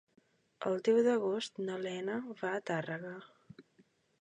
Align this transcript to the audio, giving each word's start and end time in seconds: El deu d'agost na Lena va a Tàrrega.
El 0.69 0.79
deu 0.87 0.95
d'agost 1.07 1.61
na 1.67 1.75
Lena 1.83 2.17
va 2.41 2.55
a 2.55 2.65
Tàrrega. 2.71 3.13